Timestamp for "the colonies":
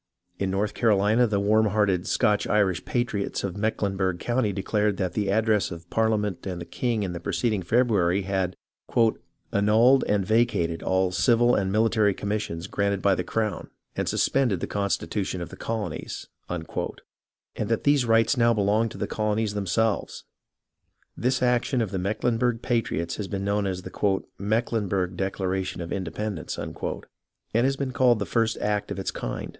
15.49-16.27, 18.97-19.53